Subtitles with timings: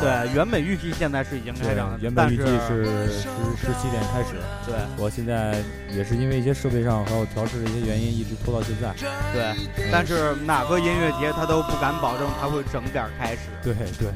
[0.00, 4.34] 对，原本预计现在是已经开场，原本预计是十十七点开始。
[4.66, 5.56] 对，我现在
[5.90, 8.92] 也是因为一些设备上还有调试的一些原因，一直拖到现在。
[9.32, 9.54] 对，
[9.92, 13.38] 但是哪个音乐节他都不敢保证他会整点开始。
[13.62, 14.08] 对对，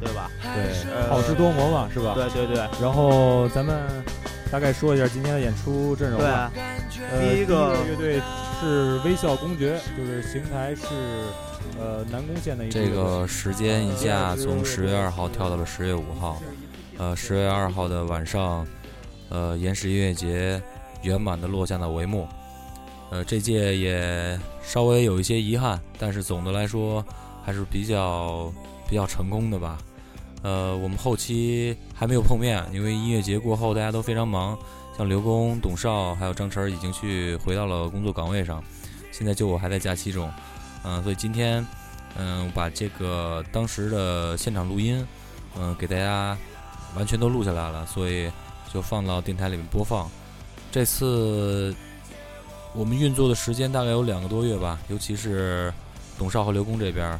[0.00, 0.30] 对吧？
[0.42, 2.14] 对，好事多磨嘛，是吧？
[2.14, 2.56] 对对对。
[2.80, 3.76] 然后咱们
[4.50, 6.50] 大概说一下今天的演出阵容吧。
[6.54, 8.20] 对，第一个乐队
[8.60, 10.84] 是微笑公爵，就是邢台市。
[11.78, 16.40] 呃，南宫县的一个这个时间一下从十月二号跳到了十月五号，
[16.98, 18.66] 呃，十月二号的晚上，
[19.30, 20.60] 呃，岩石音乐节
[21.02, 22.28] 圆满的落下了帷幕，
[23.10, 27.04] 呃，这届也稍微有一些遗憾，但是总的来说
[27.42, 28.52] 还是比较
[28.88, 29.78] 比较成功的吧。
[30.42, 34.58] 呃，我们后期还没有碰面，因为音乐节过后大家都非常忙，
[35.00, 38.62] 像刘工、董少还有张晨已经去回到了工作岗位上，
[39.10, 40.30] 现在就我还在假期中。
[40.84, 41.66] 嗯，所以今天，
[42.18, 45.02] 嗯，我把这个当时的现场录音，
[45.56, 46.36] 嗯，给大家
[46.94, 48.30] 完全都录下来了，所以
[48.70, 50.06] 就放到电台里面播放。
[50.70, 51.74] 这次
[52.74, 55.72] 我们运作的时间大概有两个多月吧，尤其是
[56.18, 57.18] 董少和刘工这边，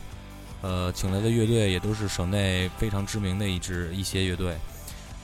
[0.60, 4.54] 呃，请来的乐队也都是省内非常知名的一支一些乐队，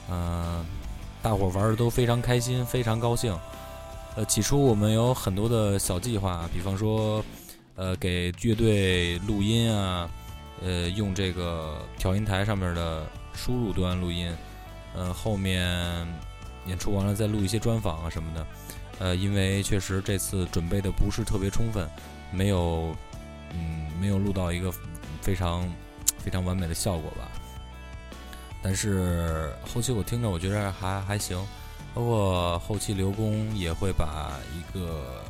[0.09, 0.65] 嗯，
[1.21, 3.37] 大伙玩的都非常开心，非常高兴。
[4.15, 7.23] 呃，起初我们有很多的小计划，比方说。
[7.79, 10.09] 呃，给乐队录音啊，
[10.63, 13.05] 呃，用这个调音台上面的
[13.35, 14.35] 输入端录音，
[14.95, 15.63] 呃，后面
[16.65, 18.47] 演出完了再录一些专访啊什么的，
[18.97, 21.87] 呃，因为确实这次准备的不是特别充分，
[22.31, 22.95] 没有，
[23.53, 24.73] 嗯，没有录到一个
[25.21, 25.71] 非常
[26.17, 27.29] 非常完美的效果吧。
[28.67, 31.41] 但是后期我听着，我觉得还还行，
[31.93, 35.23] 包括后期刘工也会把一个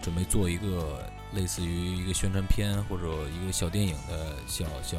[0.00, 1.04] 准备做一个。
[1.34, 4.96] 类似于一个宣传片或者一个小电影的小小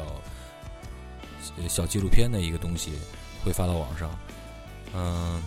[1.66, 2.92] 小纪录片的一个东西，
[3.44, 4.16] 会发到网上。
[4.94, 5.42] 嗯，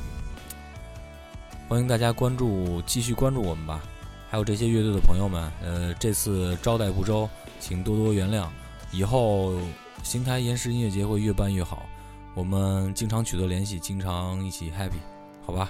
[1.69, 3.81] 欢迎大家关注，继续关注我们吧。
[4.29, 7.29] 还有这些乐队的朋友们，呃，这次招待不周，
[7.61, 8.49] 请多多原谅。
[8.91, 9.55] 以后
[10.03, 11.87] 邢台岩石音乐节会越办越好，
[12.35, 14.99] 我们经常取得联系，经常一起 happy，
[15.45, 15.69] 好吧？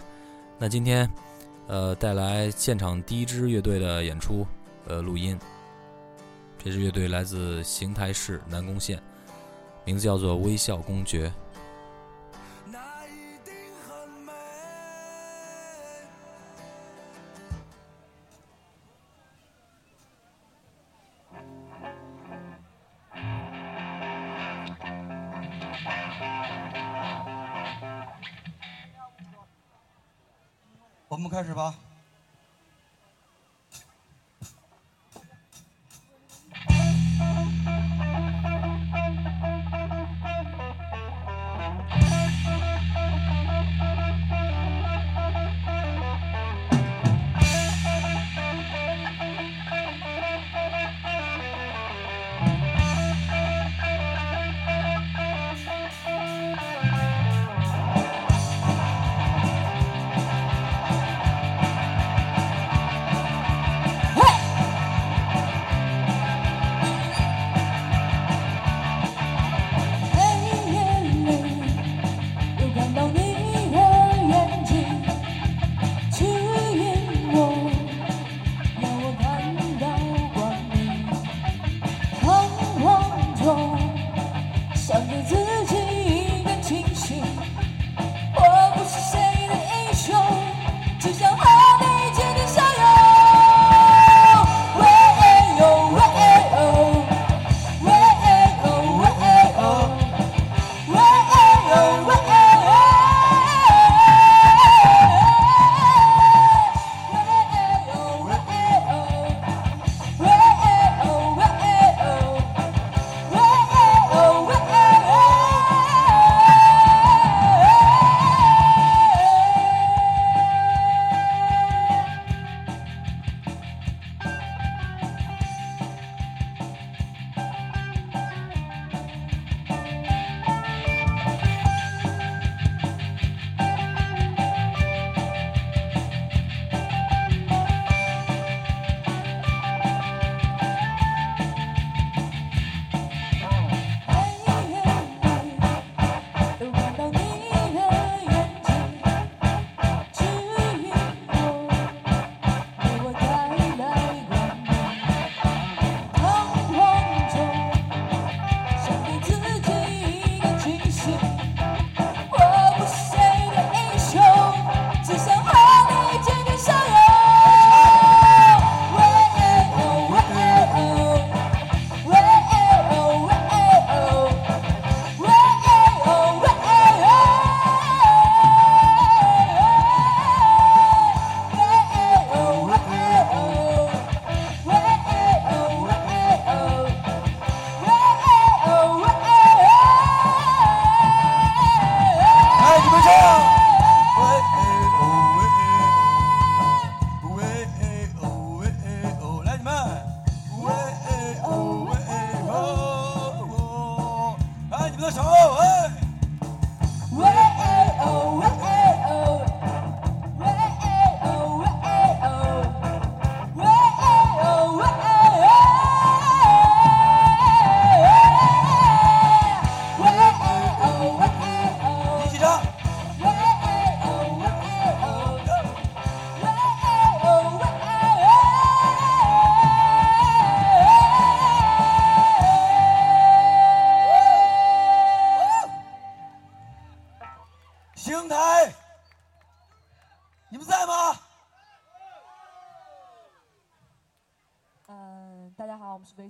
[0.58, 1.10] 那今天，
[1.68, 4.46] 呃，带来现场第一支乐队的演出。
[4.88, 5.38] 呃，录音。
[6.64, 9.02] 这支乐队来自邢台市南宫县，
[9.84, 11.32] 名字叫做微笑公爵。
[31.14, 31.83] 我们开始吧。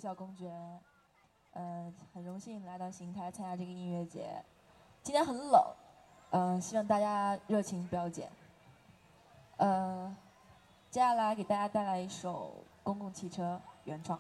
[0.04, 0.52] 小公爵
[1.52, 4.44] 呃很荣幸来到邢台参加这个音乐节。
[5.02, 5.62] 今天很冷
[6.32, 8.30] 呃希望大家热情不要减。
[9.56, 10.14] 呃
[10.90, 12.54] 接下来给大家带来一首
[12.84, 14.20] 公共汽车原创。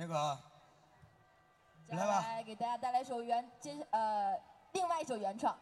[0.00, 0.38] 那个，
[1.88, 4.40] 来吧，来给大家带来一首原接呃
[4.70, 5.58] 另外一首原创，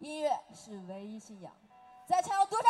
[0.00, 1.52] 音乐是唯一信仰，
[2.04, 2.68] 再唱有多少？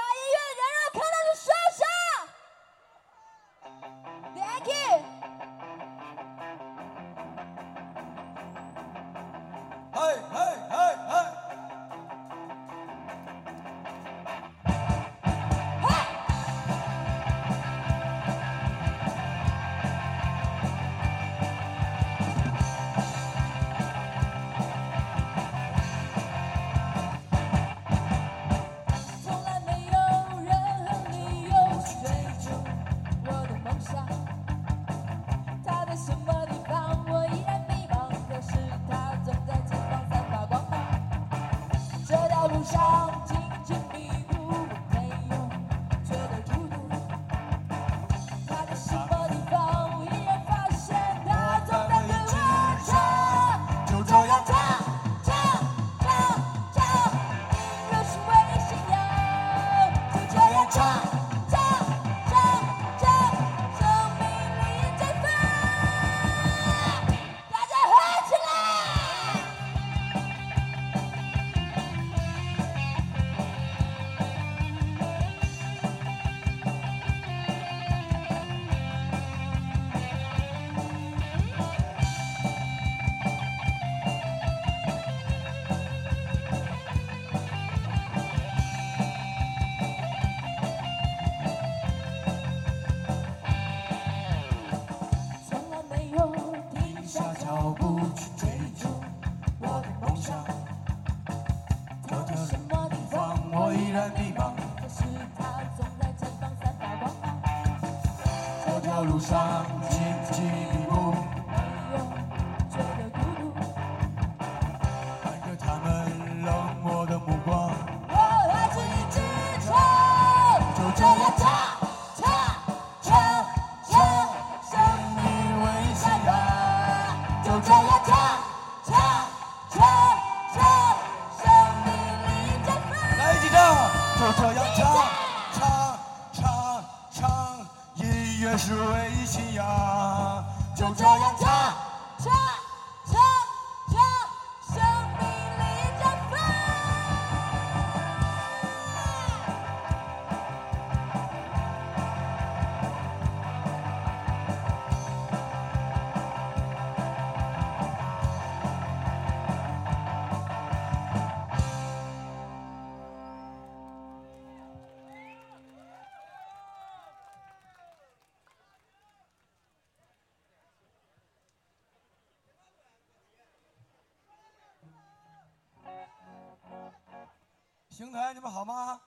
[177.92, 178.98] 邢台你们好吗？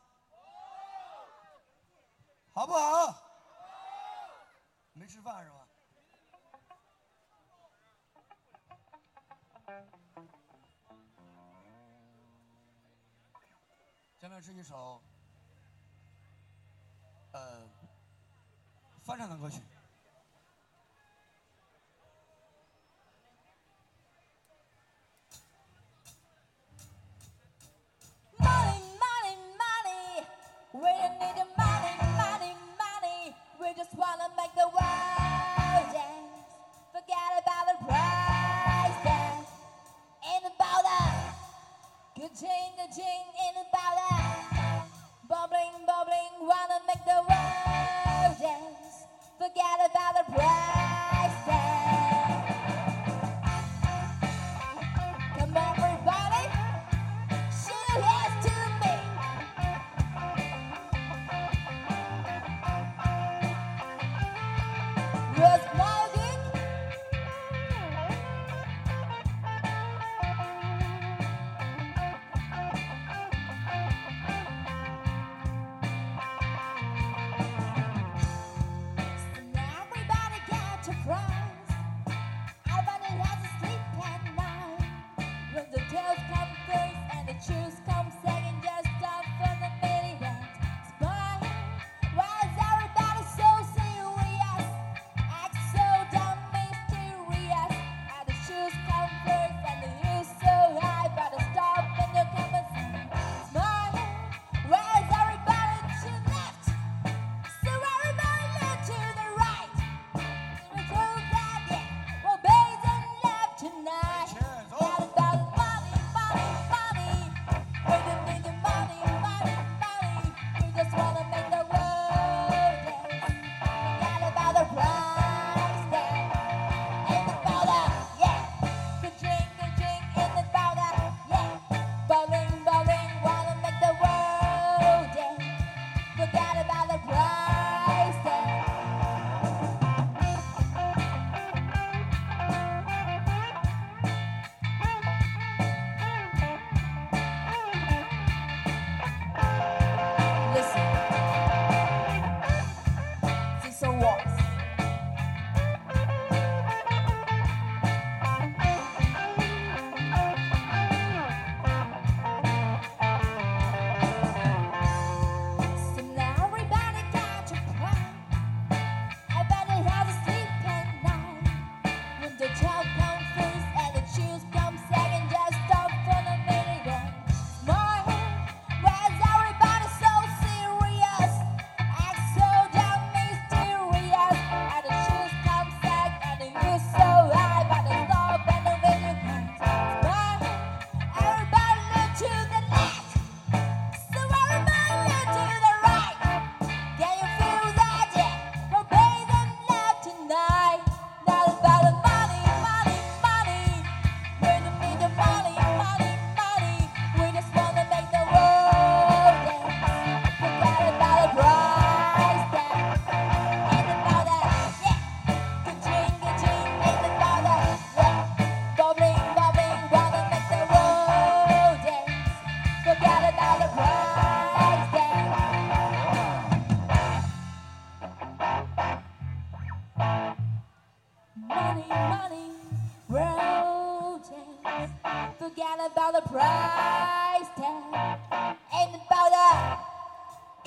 [2.53, 3.19] 好不好？
[4.93, 5.67] 没吃饭是吧？
[14.21, 15.01] 下面是一首
[17.31, 17.67] 呃
[19.03, 19.63] 翻唱的歌曲。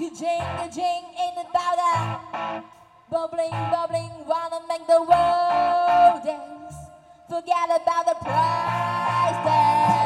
[0.08, 2.62] you drink the drink in the powder.
[3.10, 6.76] Bubbling, bubbling, wanna make the world dance.
[7.28, 9.97] Forget about the price tag.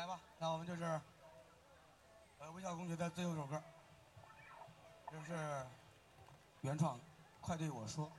[0.00, 0.82] 来吧，那我们就是
[2.38, 3.62] 呃微笑公爵的最后一首歌，
[5.12, 5.66] 就是
[6.62, 6.96] 原创
[7.42, 8.10] 《快对我说》。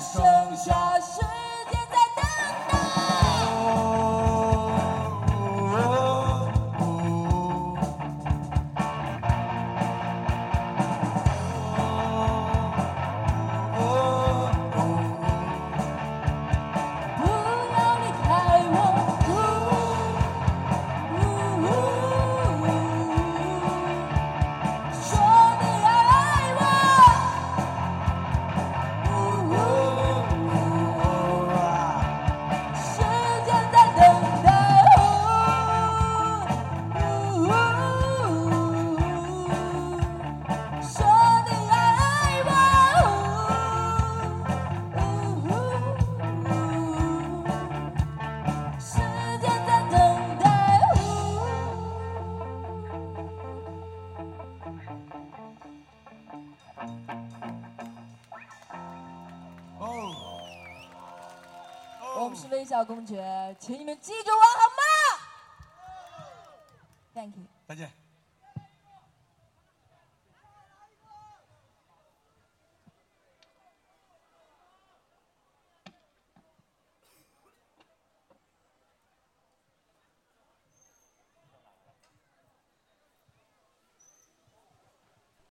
[0.00, 1.43] 剩下谁
[62.74, 64.82] 小公爵请你们记住我好吗
[67.14, 67.53] ？Thank you